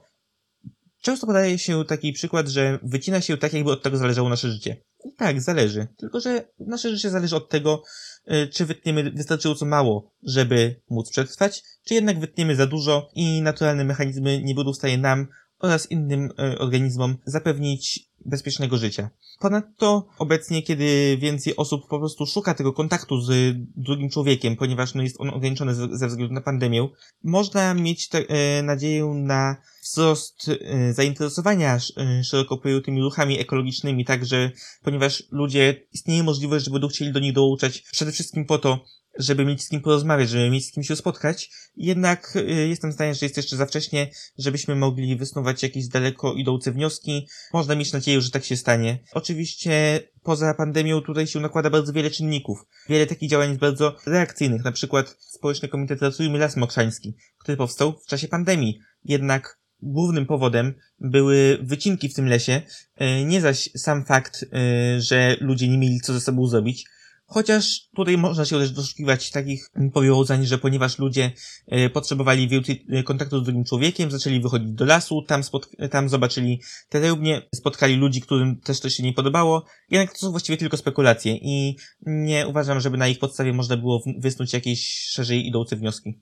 często 1.02 1.28
podaje 1.28 1.60
się 1.60 1.86
taki 1.86 2.14
przykład, 2.14 2.48
że 2.48 2.80
wycina 2.84 3.22
się 3.22 3.38
tak, 3.38 3.54
jakby 3.54 3.72
od 3.72 3.84
tego 3.84 3.98
zależało 3.98 4.30
nasze 4.30 4.52
życie. 4.52 4.78
I 5.06 5.16
tak, 5.16 5.42
zależy. 5.42 5.88
Tylko, 5.98 6.20
że 6.20 6.48
nasze 6.60 6.90
życie 6.90 7.10
zależy 7.10 7.36
od 7.36 7.50
tego, 7.50 7.84
e, 8.26 8.48
czy 8.48 8.66
wytniemy 8.66 9.12
wystarczająco 9.12 9.66
mało, 9.66 10.12
żeby 10.24 10.82
móc 10.90 11.10
przetrwać, 11.10 11.64
czy 11.86 11.94
jednak 11.94 12.20
wytniemy 12.20 12.56
za 12.56 12.68
dużo 12.68 13.10
i 13.16 13.42
naturalne 13.42 13.84
mechanizmy 13.84 14.42
nie 14.44 14.56
będą 14.56 14.74
w 14.74 14.78
stanie 14.78 14.98
nam 14.98 15.28
oraz 15.60 15.92
innym 15.92 16.30
e, 16.40 16.60
organizmom 16.60 17.18
zapewnić 17.26 18.10
bezpiecznego 18.26 18.78
życia. 18.78 19.10
Ponadto 19.40 20.08
obecnie, 20.18 20.64
kiedy 20.64 21.18
więcej 21.22 21.56
osób 21.56 21.88
po 21.88 22.00
prostu 22.00 22.26
szuka 22.26 22.54
tego 22.54 22.74
kontaktu 22.74 23.22
z 23.22 23.56
drugim 23.76 24.10
człowiekiem, 24.10 24.56
ponieważ 24.56 24.94
no, 24.94 25.04
jest 25.04 25.22
on 25.22 25.30
ograniczony 25.30 25.76
ze, 25.98 26.08
względu 26.08 26.34
na 26.34 26.42
pandemię, 26.42 26.88
można 27.24 27.74
mieć 27.74 28.10
te, 28.10 28.28
e, 28.28 28.64
nadzieję 28.64 29.06
na 29.06 29.56
wzrost 29.84 30.50
e, 30.50 30.94
zainteresowania 30.94 31.80
e, 31.98 32.24
szeroko 32.24 32.58
pojętymi 32.58 33.02
ruchami 33.02 33.40
ekologicznymi, 33.40 34.06
także 34.06 34.52
ponieważ 34.84 35.24
ludzie, 35.32 35.76
istnieje 35.94 36.24
możliwość, 36.24 36.66
że 36.66 36.72
będą 36.72 36.88
chcieli 36.88 37.12
do 37.12 37.20
nich 37.20 37.34
dołączać 37.34 37.82
przede 37.92 38.12
wszystkim 38.12 38.46
po 38.46 38.58
to, 38.58 38.86
żeby 39.20 39.46
mieć 39.46 39.64
z 39.64 39.70
kim 39.70 39.82
porozmawiać, 39.82 40.30
żeby 40.30 40.50
mieć 40.50 40.66
z 40.66 40.72
kim 40.72 40.84
się 40.84 40.96
spotkać. 40.96 41.50
Jednak 41.76 42.36
y, 42.36 42.68
jestem 42.68 42.92
zdania, 42.92 43.14
że 43.14 43.26
jest 43.26 43.38
jeszcze 43.38 43.56
za 43.56 43.66
wcześnie, 43.66 44.10
żebyśmy 44.38 44.76
mogli 44.76 45.16
wysnuwać 45.16 45.64
jakieś 45.64 45.88
daleko 45.88 46.34
idące 46.34 46.72
wnioski. 46.72 47.28
Można 47.54 47.76
mieć 47.76 47.94
nadzieję, 47.94 48.22
że 48.22 48.32
tak 48.32 48.46
się 48.46 48.58
stanie. 48.58 49.00
Oczywiście 49.12 50.00
poza 50.24 50.54
pandemią 50.54 51.02
tutaj 51.02 51.28
się 51.28 51.40
nakłada 51.40 51.70
bardzo 51.70 51.94
wiele 51.94 52.12
czynników. 52.12 52.66
Wiele 52.90 53.08
takich 53.08 53.30
działań 53.30 53.50
jest 53.50 53.62
bardzo 53.62 53.96
reakcyjnych, 54.06 54.64
na 54.64 54.72
przykład 54.72 55.16
Społeczny 55.20 55.68
Komitet 55.68 56.02
Ratujmy 56.02 56.40
Las 56.40 56.58
Mokrzański, 56.58 57.16
który 57.38 57.58
powstał 57.58 58.00
w 58.06 58.06
czasie 58.06 58.28
pandemii. 58.28 58.80
Jednak 59.04 59.60
głównym 59.84 60.26
powodem 60.26 60.74
były 61.00 61.58
wycinki 61.62 62.10
w 62.10 62.14
tym 62.14 62.28
lesie, 62.28 62.62
y, 63.02 63.26
nie 63.26 63.42
zaś 63.42 63.70
sam 63.78 64.06
fakt, 64.06 64.44
y, 64.44 65.02
że 65.02 65.38
ludzie 65.40 65.68
nie 65.68 65.78
mieli 65.78 66.00
co 66.00 66.14
ze 66.14 66.22
sobą 66.22 66.48
zrobić, 66.48 66.86
Chociaż 67.34 67.90
tutaj 67.96 68.18
można 68.18 68.46
się 68.46 68.60
też 68.60 68.72
doszukiwać 68.72 69.32
takich 69.32 69.70
powiązań, 69.94 70.46
że 70.46 70.58
ponieważ 70.58 71.00
ludzie 71.00 71.32
e, 71.68 71.90
potrzebowali 71.90 72.48
więcej 72.48 72.86
e, 72.90 73.04
kontaktu 73.04 73.40
z 73.40 73.44
drugim 73.44 73.64
człowiekiem, 73.64 74.12
zaczęli 74.12 74.42
wychodzić 74.42 74.74
do 74.74 74.86
lasu, 74.86 75.22
tam, 75.22 75.42
tam 75.92 76.10
zobaczyli 76.10 76.62
te 76.90 77.00
rełbnie, 77.00 77.42
spotkali 77.56 77.96
ludzi, 77.96 78.22
którym 78.22 78.60
też 78.62 78.80
to 78.80 78.90
się 78.90 79.04
nie 79.04 79.14
podobało. 79.14 79.66
Jednak 79.90 80.14
to 80.14 80.20
są 80.20 80.32
właściwie 80.32 80.58
tylko 80.58 80.78
spekulacje 80.78 81.36
i 81.42 81.78
nie 82.06 82.48
uważam, 82.48 82.80
żeby 82.80 82.98
na 82.98 83.08
ich 83.08 83.20
podstawie 83.20 83.54
można 83.54 83.78
było 83.78 84.04
wysnuć 84.18 84.54
jakieś 84.54 84.90
szerzej 84.90 85.48
idące 85.48 85.76
wnioski. 85.76 86.22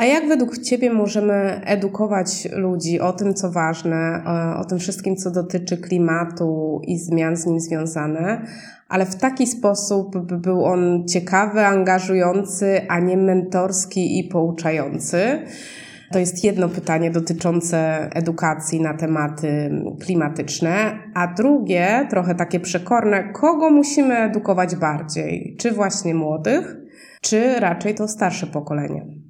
A 0.00 0.04
jak 0.04 0.28
według 0.28 0.58
Ciebie 0.58 0.92
możemy 0.92 1.60
edukować 1.64 2.48
ludzi 2.52 3.00
o 3.00 3.12
tym, 3.12 3.34
co 3.34 3.50
ważne, 3.50 4.22
o, 4.58 4.64
tym 4.64 4.78
wszystkim, 4.78 5.16
co 5.16 5.30
dotyczy 5.30 5.76
klimatu 5.76 6.80
i 6.84 6.98
zmian 6.98 7.36
z 7.36 7.46
nim 7.46 7.60
związane, 7.60 8.46
ale 8.88 9.06
w 9.06 9.16
taki 9.16 9.46
sposób, 9.46 10.18
by 10.18 10.38
był 10.38 10.64
on 10.64 11.04
ciekawy, 11.08 11.66
angażujący, 11.66 12.80
a 12.88 13.00
nie 13.00 13.16
mentorski 13.16 14.18
i 14.18 14.24
pouczający? 14.24 15.42
To 16.12 16.18
jest 16.18 16.44
jedno 16.44 16.68
pytanie 16.68 17.10
dotyczące 17.10 18.08
edukacji 18.14 18.80
na 18.80 18.94
tematy 18.94 19.70
klimatyczne, 20.04 20.98
a 21.14 21.26
drugie, 21.26 22.06
trochę 22.10 22.34
takie 22.34 22.60
przekorne, 22.60 23.32
kogo 23.32 23.70
musimy 23.70 24.16
edukować 24.16 24.76
bardziej? 24.76 25.56
Czy 25.58 25.72
właśnie 25.72 26.14
młodych, 26.14 26.76
czy 27.22 27.60
raczej 27.60 27.94
to 27.94 28.08
starsze 28.08 28.46
pokolenie? 28.46 29.29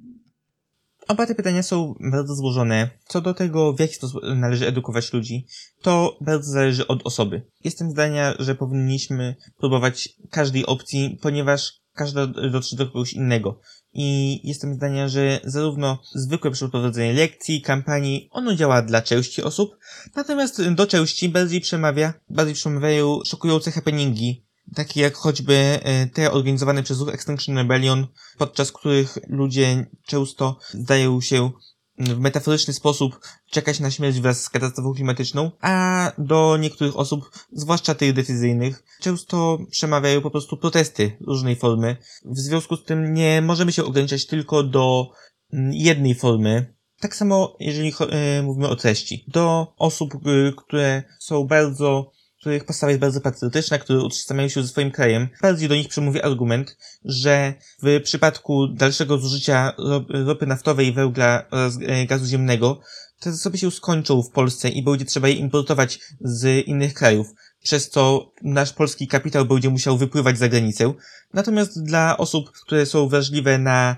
Oba 1.11 1.25
te 1.25 1.35
pytania 1.35 1.63
są 1.63 1.95
bardzo 2.11 2.35
złożone. 2.35 2.89
Co 3.07 3.21
do 3.21 3.33
tego, 3.33 3.73
w 3.73 3.79
jaki 3.79 3.95
sposób 3.95 4.21
należy 4.35 4.67
edukować 4.67 5.13
ludzi, 5.13 5.47
to 5.81 6.17
bardzo 6.21 6.51
zależy 6.51 6.87
od 6.87 7.05
osoby. 7.05 7.41
Jestem 7.63 7.91
zdania, 7.91 8.33
że 8.39 8.55
powinniśmy 8.55 9.35
próbować 9.57 10.09
każdej 10.29 10.65
opcji, 10.65 11.17
ponieważ 11.21 11.73
każda 11.93 12.27
dotrze 12.27 12.75
do 12.77 12.85
kogoś 12.87 13.13
innego. 13.13 13.59
I 13.93 14.39
jestem 14.47 14.73
zdania, 14.73 15.07
że 15.07 15.39
zarówno 15.43 16.01
zwykłe 16.15 16.51
przeprowadzenie 16.51 17.13
lekcji, 17.13 17.61
kampanii, 17.61 18.27
ono 18.31 18.55
działa 18.55 18.81
dla 18.81 19.01
części 19.01 19.43
osób, 19.43 19.77
natomiast 20.15 20.69
do 20.69 20.87
części 20.87 21.29
bardziej 21.29 21.61
przemawia, 21.61 22.13
bardziej 22.29 22.55
przemawiają 22.55 23.19
szokujące 23.25 23.71
happeningi, 23.71 24.45
takie 24.75 25.01
jak 25.01 25.15
choćby 25.15 25.53
e, 25.55 26.07
te 26.07 26.31
organizowane 26.31 26.83
przez 26.83 26.99
ruch 26.99 27.13
Extinction 27.13 27.57
Rebellion, 27.57 28.07
podczas 28.37 28.71
których 28.71 29.17
ludzie 29.27 29.85
często 30.07 30.57
zdają 30.73 31.21
się 31.21 31.51
w 31.97 32.19
metaforyczny 32.19 32.73
sposób 32.73 33.19
czekać 33.51 33.79
na 33.79 33.91
śmierć 33.91 34.19
wraz 34.19 34.43
z 34.43 34.49
katastrofą 34.49 34.93
klimatyczną, 34.93 35.51
a 35.61 36.11
do 36.17 36.57
niektórych 36.57 36.97
osób, 36.97 37.31
zwłaszcza 37.51 37.95
tych 37.95 38.13
decyzyjnych, 38.13 38.83
często 38.99 39.57
przemawiają 39.71 40.21
po 40.21 40.31
prostu 40.31 40.57
protesty 40.57 41.17
różnej 41.27 41.55
formy. 41.55 41.97
W 42.25 42.39
związku 42.39 42.77
z 42.77 42.83
tym 42.83 43.13
nie 43.13 43.41
możemy 43.41 43.71
się 43.71 43.83
ograniczać 43.83 44.27
tylko 44.27 44.63
do 44.63 45.11
mm, 45.53 45.73
jednej 45.73 46.15
formy. 46.15 46.73
Tak 46.99 47.15
samo, 47.15 47.57
jeżeli 47.59 47.93
e, 47.99 48.41
mówimy 48.41 48.67
o 48.67 48.75
treści. 48.75 49.25
Do 49.27 49.73
osób, 49.77 50.13
które 50.57 51.03
są 51.19 51.43
bardzo 51.43 52.11
których 52.41 52.65
postawa 52.65 52.91
jest 52.91 53.01
bardzo 53.01 53.21
patriotyczna, 53.21 53.77
które 53.77 53.99
utożsamiają 53.99 54.49
się 54.49 54.61
ze 54.61 54.67
swoim 54.67 54.91
krajem, 54.91 55.27
bardziej 55.41 55.69
do 55.69 55.75
nich 55.75 55.87
przemówi 55.87 56.21
argument, 56.21 56.77
że 57.05 57.53
w 57.83 58.01
przypadku 58.03 58.67
dalszego 58.67 59.17
zużycia 59.17 59.73
ropy 60.09 60.47
naftowej, 60.47 60.93
węgla 60.93 61.43
oraz 61.51 61.77
e, 61.81 62.05
gazu 62.05 62.25
ziemnego, 62.25 62.81
te 63.19 63.31
zasoby 63.31 63.57
się 63.57 63.71
skończą 63.71 64.23
w 64.23 64.29
Polsce 64.29 64.69
i 64.69 64.83
będzie 64.83 65.05
trzeba 65.05 65.27
je 65.27 65.33
importować 65.33 65.99
z 66.21 66.67
innych 66.67 66.93
krajów, 66.93 67.27
przez 67.63 67.89
co 67.89 68.31
nasz 68.43 68.73
polski 68.73 69.07
kapitał 69.07 69.45
będzie 69.45 69.69
musiał 69.69 69.97
wypływać 69.97 70.37
za 70.37 70.49
granicę. 70.49 70.93
Natomiast 71.33 71.83
dla 71.83 72.17
osób, 72.17 72.51
które 72.65 72.85
są 72.85 73.07
wrażliwe 73.09 73.57
na 73.57 73.95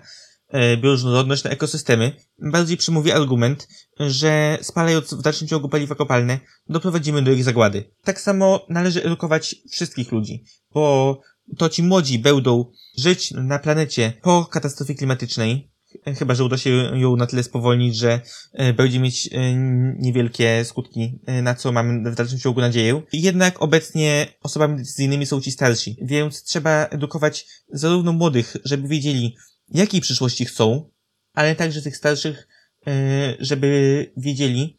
bioróżnorodność 0.77 1.43
na 1.43 1.50
ekosystemy, 1.50 2.12
bardziej 2.51 2.77
przemówi 2.77 3.12
argument, 3.12 3.67
że 4.00 4.57
spalając 4.62 5.13
w 5.13 5.22
dalszym 5.22 5.48
ciągu 5.48 5.69
paliwa 5.69 5.95
kopalne, 5.95 6.39
doprowadzimy 6.69 7.22
do 7.22 7.31
ich 7.31 7.43
zagłady. 7.43 7.83
Tak 8.03 8.22
samo 8.22 8.65
należy 8.69 9.03
edukować 9.03 9.55
wszystkich 9.72 10.12
ludzi, 10.12 10.43
bo 10.74 11.22
to 11.57 11.69
ci 11.69 11.83
młodzi 11.83 12.19
będą 12.19 12.72
żyć 12.98 13.31
na 13.31 13.60
planecie 13.60 14.13
po 14.22 14.45
katastrofie 14.45 14.95
klimatycznej, 14.95 15.74
chyba 16.19 16.36
że 16.36 16.43
uda 16.43 16.57
się 16.57 16.69
ją 16.93 17.15
na 17.15 17.27
tyle 17.27 17.43
spowolnić, 17.43 17.98
że 17.98 18.22
e, 18.53 18.74
będzie 18.74 19.00
mieć 19.00 19.29
e, 19.31 19.53
niewielkie 20.00 20.65
skutki, 20.65 21.19
na 21.43 21.55
co 21.55 21.72
mamy 21.72 22.12
w 22.12 22.15
dalszym 22.15 22.39
ciągu 22.39 22.62
nadzieję. 22.62 23.01
Jednak 23.13 23.62
obecnie 23.62 24.27
osobami 24.41 24.77
decyzyjnymi 24.77 25.25
są 25.25 25.41
ci 25.41 25.51
starsi, 25.51 25.98
więc 26.01 26.43
trzeba 26.43 26.86
edukować 26.86 27.45
zarówno 27.69 28.13
młodych, 28.13 28.57
żeby 28.65 28.88
wiedzieli, 28.88 29.36
jakiej 29.74 30.01
przyszłości 30.01 30.46
chcą, 30.46 30.89
ale 31.34 31.56
także 31.56 31.82
tych 31.82 31.98
starszych, 31.98 32.48
e, 32.88 32.92
żeby 33.39 34.12
wiedzieli, 34.18 34.77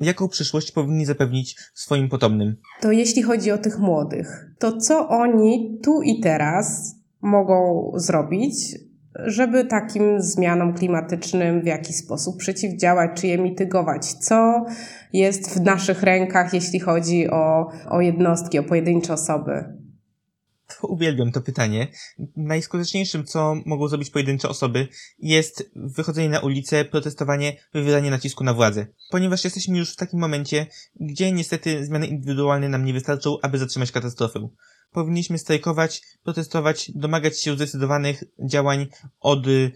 jaką 0.00 0.28
przyszłość 0.28 0.72
powinni 0.72 1.06
zapewnić 1.06 1.56
swoim 1.74 2.08
potomnym. 2.08 2.56
To 2.80 2.92
jeśli 2.92 3.22
chodzi 3.22 3.50
o 3.50 3.58
tych 3.58 3.78
młodych, 3.78 4.50
to 4.58 4.76
co 4.76 5.08
oni 5.08 5.78
tu 5.82 6.02
i 6.02 6.20
teraz 6.20 6.94
mogą 7.20 7.90
zrobić, 7.94 8.54
żeby 9.24 9.64
takim 9.64 10.22
zmianom 10.22 10.74
klimatycznym 10.74 11.62
w 11.62 11.66
jakiś 11.66 11.96
sposób 11.96 12.36
przeciwdziałać, 12.38 13.10
czy 13.14 13.26
je 13.26 13.38
mitygować? 13.38 14.12
Co 14.12 14.64
jest 15.12 15.58
w 15.58 15.60
naszych 15.60 16.02
rękach, 16.02 16.54
jeśli 16.54 16.80
chodzi 16.80 17.30
o, 17.30 17.70
o 17.90 18.00
jednostki, 18.00 18.58
o 18.58 18.62
pojedyncze 18.62 19.12
osoby? 19.12 19.64
Uwielbiam 20.82 21.32
to 21.32 21.40
pytanie. 21.40 21.88
Najskuteczniejszym, 22.36 23.24
co 23.24 23.54
mogą 23.66 23.88
zrobić 23.88 24.10
pojedyncze 24.10 24.48
osoby, 24.48 24.88
jest 25.18 25.70
wychodzenie 25.76 26.28
na 26.28 26.40
ulicę, 26.40 26.84
protestowanie, 26.84 27.56
wywieranie 27.74 28.10
nacisku 28.10 28.44
na 28.44 28.54
władzę. 28.54 28.86
Ponieważ 29.10 29.44
jesteśmy 29.44 29.78
już 29.78 29.92
w 29.92 29.96
takim 29.96 30.20
momencie, 30.20 30.66
gdzie 31.00 31.32
niestety 31.32 31.84
zmiany 31.84 32.06
indywidualne 32.06 32.68
nam 32.68 32.84
nie 32.84 32.92
wystarczą, 32.92 33.36
aby 33.42 33.58
zatrzymać 33.58 33.92
katastrofę. 33.92 34.48
Powinniśmy 34.92 35.38
strajkować, 35.38 36.02
protestować, 36.22 36.90
domagać 36.94 37.40
się 37.40 37.54
zdecydowanych 37.54 38.24
działań 38.50 38.86
od 39.20 39.46
y, 39.46 39.72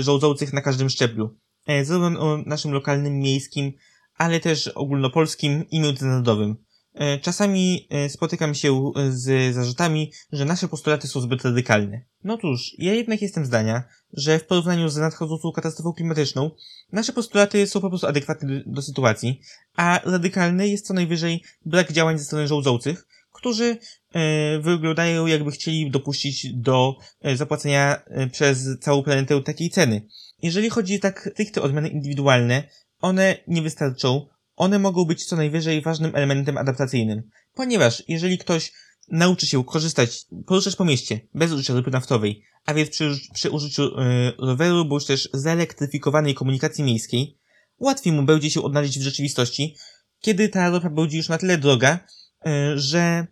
rządzących 0.00 0.52
na 0.52 0.60
każdym 0.60 0.90
szczeblu. 0.90 1.36
E, 1.66 1.84
zarówno 1.84 2.36
naszym 2.46 2.72
lokalnym, 2.72 3.18
miejskim, 3.18 3.72
ale 4.16 4.40
też 4.40 4.68
ogólnopolskim 4.68 5.64
i 5.70 5.80
międzynarodowym. 5.80 6.56
E, 6.94 7.18
czasami 7.18 7.86
e, 7.90 8.08
spotykam 8.08 8.54
się 8.54 8.92
z 9.10 9.54
zarzutami, 9.54 10.12
że 10.32 10.44
nasze 10.44 10.68
postulaty 10.68 11.08
są 11.08 11.20
zbyt 11.20 11.44
radykalne. 11.44 12.00
No 12.24 12.38
cóż, 12.38 12.74
ja 12.78 12.94
jednak 12.94 13.22
jestem 13.22 13.46
zdania, 13.46 13.84
że 14.12 14.38
w 14.38 14.46
porównaniu 14.46 14.88
z 14.88 14.96
nadchodzącą 14.96 15.52
katastrofą 15.52 15.92
klimatyczną, 15.92 16.50
nasze 16.92 17.12
postulaty 17.12 17.66
są 17.66 17.80
po 17.80 17.88
prostu 17.88 18.06
adekwatne 18.06 18.62
do, 18.66 18.82
sytuacji, 18.82 19.40
a 19.76 20.00
radykalny 20.04 20.68
jest 20.68 20.86
co 20.86 20.94
najwyżej 20.94 21.42
brak 21.64 21.92
działań 21.92 22.18
ze 22.18 22.24
strony 22.24 22.48
rządzących, 22.48 23.06
którzy 23.32 23.76
e, 24.14 24.58
wyglądają 24.58 25.26
jakby 25.26 25.50
chcieli 25.50 25.90
dopuścić 25.90 26.54
do 26.54 26.96
e, 27.20 27.36
zapłacenia 27.36 28.02
e, 28.06 28.26
przez 28.26 28.68
całą 28.80 29.02
planetę 29.02 29.42
takiej 29.42 29.70
ceny. 29.70 30.06
Jeżeli 30.42 30.70
chodzi 30.70 31.00
tak 31.00 31.28
stricte 31.32 31.62
o 31.62 31.68
zmiany 31.68 31.88
indywidualne, 31.88 32.68
one 33.00 33.36
nie 33.48 33.62
wystarczą, 33.62 34.26
one 34.56 34.78
mogą 34.78 35.04
być 35.04 35.24
co 35.24 35.36
najwyżej 35.36 35.82
ważnym 35.82 36.16
elementem 36.16 36.58
adaptacyjnym, 36.58 37.22
ponieważ 37.54 38.02
jeżeli 38.08 38.38
ktoś 38.38 38.72
nauczy 39.08 39.46
się 39.46 39.64
korzystać, 39.64 40.26
poruszać 40.46 40.76
po 40.76 40.84
mieście 40.84 41.20
bez 41.34 41.52
użycia 41.52 41.74
ropy 41.74 41.90
naftowej, 41.90 42.44
a 42.66 42.74
więc 42.74 42.90
przy, 42.90 43.20
przy 43.32 43.50
użyciu 43.50 43.82
yy, 43.82 44.32
roweru 44.38 44.84
bądź 44.84 45.06
też 45.06 45.28
zelektryfikowanej 45.32 46.34
komunikacji 46.34 46.84
miejskiej, 46.84 47.38
łatwiej 47.78 48.12
mu 48.12 48.22
będzie 48.22 48.50
się 48.50 48.62
odnaleźć 48.62 48.98
w 48.98 49.02
rzeczywistości, 49.02 49.76
kiedy 50.20 50.48
ta 50.48 50.70
ropa 50.70 50.90
będzie 50.90 51.16
już 51.16 51.28
na 51.28 51.38
tyle 51.38 51.58
droga, 51.58 51.98
yy, 52.44 52.78
że 52.78 53.26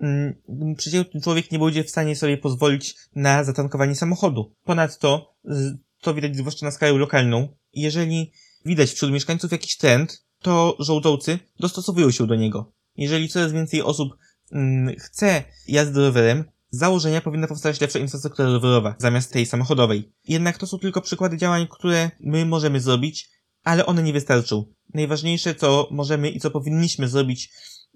yy, 0.00 0.74
przeciętny 0.76 1.20
człowiek 1.20 1.52
nie 1.52 1.58
będzie 1.58 1.84
w 1.84 1.90
stanie 1.90 2.16
sobie 2.16 2.38
pozwolić 2.38 2.96
na 3.14 3.44
zatankowanie 3.44 3.94
samochodu. 3.94 4.54
Ponadto, 4.64 5.34
to 6.00 6.14
widać 6.14 6.36
zwłaszcza 6.36 6.66
na 6.66 6.72
skalę 6.72 6.92
lokalną, 6.92 7.48
jeżeli 7.72 8.32
widać 8.64 8.90
wśród 8.90 9.12
mieszkańców 9.12 9.52
jakiś 9.52 9.76
trend, 9.76 10.24
to 10.42 10.76
rządzący 10.78 11.38
dostosowują 11.60 12.10
się 12.10 12.26
do 12.26 12.34
niego. 12.34 12.72
Jeżeli 12.96 13.28
coraz 13.28 13.52
więcej 13.52 13.82
osób 13.82 14.16
mm, 14.52 14.94
chce 14.98 15.44
jazdy 15.68 16.00
rowerem, 16.00 16.44
założenia 16.70 17.20
powinna 17.20 17.46
powstać 17.46 17.80
lepsza 17.80 17.98
infrastruktura 17.98 18.48
rowerowa 18.48 18.94
zamiast 18.98 19.32
tej 19.32 19.46
samochodowej. 19.46 20.12
Jednak 20.28 20.58
to 20.58 20.66
są 20.66 20.78
tylko 20.78 21.00
przykłady 21.00 21.36
działań, 21.36 21.66
które 21.70 22.10
my 22.20 22.46
możemy 22.46 22.80
zrobić, 22.80 23.30
ale 23.64 23.86
one 23.86 24.02
nie 24.02 24.12
wystarczą. 24.12 24.64
Najważniejsze, 24.94 25.54
co 25.54 25.88
możemy 25.90 26.30
i 26.30 26.40
co 26.40 26.50
powinniśmy 26.50 27.08
zrobić 27.08 27.50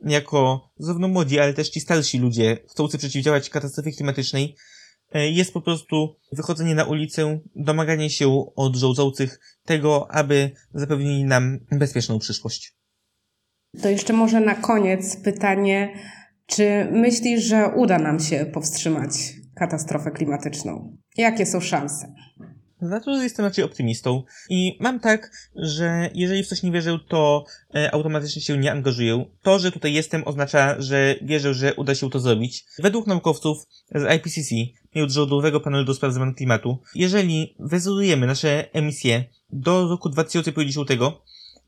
jako 0.05 0.71
zarówno 0.79 1.09
młodzi, 1.09 1.39
ale 1.39 1.55
też 1.55 1.69
ci 1.69 1.81
starsi 1.81 2.19
ludzie 2.19 2.59
chcący 2.71 2.99
przeciwdziałać 2.99 3.51
katastrofie 3.51 3.93
klimatycznej, 3.93 4.57
jest 5.19 5.53
po 5.53 5.61
prostu 5.61 6.17
wychodzenie 6.33 6.75
na 6.75 6.85
ulicę, 6.85 7.41
domaganie 7.57 8.11
się 8.11 8.47
od 8.57 8.77
rządzących 8.77 9.41
tego, 9.65 10.11
aby 10.11 10.51
zapewnili 10.75 11.25
nam 11.25 11.59
bezpieczną 11.71 12.19
przyszłość. 12.19 12.77
To 13.83 13.89
jeszcze 13.89 14.13
może 14.13 14.41
na 14.41 14.55
koniec 14.55 15.17
pytanie, 15.17 15.95
czy 16.47 16.89
myślisz, 16.93 17.45
że 17.45 17.69
uda 17.77 17.99
nam 17.99 18.21
się 18.21 18.47
powstrzymać 18.47 19.11
katastrofę 19.55 20.11
klimatyczną? 20.11 20.97
Jakie 21.17 21.47
są 21.47 21.61
szanse? 21.61 22.15
Znaczy, 22.83 23.17
że 23.17 23.23
jestem 23.23 23.45
raczej 23.45 23.65
optymistą 23.65 24.23
i 24.51 24.79
mam 24.81 25.01
tak, 25.01 25.31
że 25.55 26.11
jeżeli 26.15 26.43
w 26.43 26.47
coś 26.47 26.63
nie 26.63 26.73
wierzę, 26.73 26.99
to 27.09 27.45
e, 27.75 27.95
automatycznie 27.95 28.43
się 28.43 28.59
nie 28.59 28.73
angażuję. 28.73 29.25
To, 29.43 29.59
że 29.59 29.73
tutaj 29.73 29.93
jestem 29.93 30.23
oznacza, 30.25 30.81
że 30.81 31.15
wierzę, 31.23 31.55
że 31.55 31.75
uda 31.75 31.95
się 31.95 32.11
to 32.11 32.21
zrobić. 32.21 32.65
Według 32.79 33.07
naukowców 33.07 33.59
z 33.95 34.17
IPCC, 34.17 34.55
Międzynarodowego 34.95 35.61
Panelu 35.61 35.85
do 35.85 35.95
Spraw 35.95 36.13
Zmian 36.13 36.35
Klimatu, 36.35 36.79
jeżeli 36.95 37.57
wyzerujemy 37.59 38.27
nasze 38.27 38.73
emisje 38.73 39.25
do 39.51 39.89
roku 39.89 40.09
2050, 40.09 40.91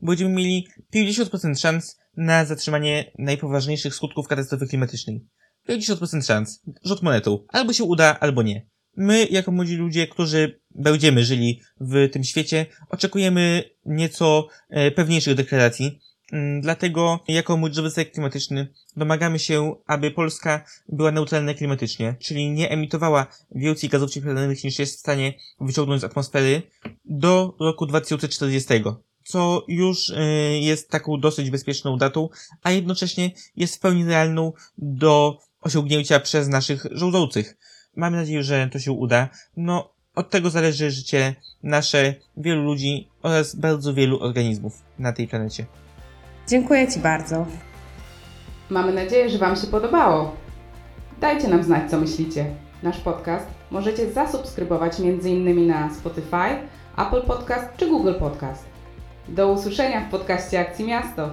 będziemy 0.01 0.31
mieli 0.31 0.67
50% 0.95 1.59
szans 1.59 1.99
na 2.17 2.45
zatrzymanie 2.45 3.11
najpoważniejszych 3.17 3.95
skutków 3.95 4.27
katastrofy 4.27 4.67
klimatycznej. 4.67 5.25
50% 5.69 6.25
szans. 6.25 6.61
Rzut 6.83 7.01
monetą. 7.01 7.45
Albo 7.47 7.73
się 7.73 7.83
uda, 7.83 8.19
albo 8.19 8.43
nie. 8.43 8.67
My, 8.95 9.27
jako 9.31 9.51
młodzi 9.51 9.75
ludzie, 9.75 10.07
którzy 10.07 10.58
będziemy 10.75 11.23
żyli 11.23 11.61
w 11.79 12.09
tym 12.11 12.23
świecie, 12.23 12.65
oczekujemy 12.89 13.63
nieco 13.85 14.47
e, 14.69 14.91
pewniejszych 14.91 15.35
deklaracji. 15.35 15.99
Mm, 16.31 16.61
dlatego, 16.61 17.19
jako 17.27 17.57
młodzi 17.57 17.81
wysek 17.81 18.11
klimatyczny, 18.11 18.67
domagamy 18.97 19.39
się, 19.39 19.75
aby 19.85 20.11
Polska 20.11 20.65
była 20.89 21.11
neutralna 21.11 21.53
klimatycznie, 21.53 22.15
czyli 22.19 22.51
nie 22.51 22.69
emitowała 22.69 23.27
więcej 23.51 23.89
gazów 23.89 24.11
cieplarnianych 24.11 24.63
niż 24.63 24.79
jest 24.79 24.95
w 24.95 24.99
stanie 24.99 25.33
wyciągnąć 25.61 26.01
z 26.01 26.03
atmosfery 26.03 26.61
do 27.05 27.55
roku 27.59 27.85
2040 27.85 28.73
co 29.29 29.65
już 29.67 30.09
e, 30.09 30.23
jest 30.59 30.89
taką 30.89 31.19
dosyć 31.19 31.49
bezpieczną 31.49 31.97
datą, 31.97 32.29
a 32.63 32.71
jednocześnie 32.71 33.31
jest 33.55 33.75
w 33.75 33.79
pełni 33.79 34.05
realną 34.05 34.53
do 34.77 35.37
osiągnięcia 35.61 36.19
przez 36.19 36.47
naszych 36.47 36.85
rządzących. 36.91 37.57
Mamy 37.95 38.17
nadzieję, 38.17 38.43
że 38.43 38.69
to 38.71 38.79
się 38.79 38.91
uda. 38.91 39.29
No, 39.57 39.93
od 40.19 40.29
tego 40.29 40.49
zależy 40.49 40.91
życie 40.91 41.35
nasze, 41.63 42.13
wielu 42.37 42.63
ludzi 42.63 43.07
oraz 43.23 43.55
bardzo 43.55 43.93
wielu 43.93 44.23
organizmów 44.23 44.81
na 44.99 45.13
tej 45.13 45.27
planecie. 45.27 45.65
Dziękuję 46.47 46.87
Ci 46.87 46.99
bardzo. 46.99 47.45
Mamy 48.69 48.93
nadzieję, 48.93 49.29
że 49.29 49.37
Wam 49.37 49.55
się 49.55 49.67
podobało. 49.67 50.35
Dajcie 51.21 51.47
nam 51.47 51.63
znać, 51.63 51.91
co 51.91 51.99
myślicie. 51.99 52.45
Nasz 52.83 52.97
podcast 52.97 53.45
możecie 53.71 54.11
zasubskrybować 54.11 54.99
m.in. 54.99 55.67
na 55.67 55.93
Spotify, 55.93 56.49
Apple 56.97 57.21
Podcast 57.21 57.65
czy 57.77 57.89
Google 57.89 58.13
Podcast. 58.19 58.65
Do 59.27 59.51
usłyszenia 59.51 60.01
w 60.07 60.11
podcaście 60.11 60.59
Akcji 60.59 60.85
Miasto. 60.85 61.29